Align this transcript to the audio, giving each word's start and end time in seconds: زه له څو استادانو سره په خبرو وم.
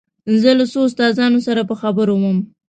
زه 0.41 0.51
له 0.59 0.65
څو 0.71 0.79
استادانو 0.87 1.39
سره 1.47 1.61
په 1.69 1.75
خبرو 1.81 2.13
وم. 2.19 2.37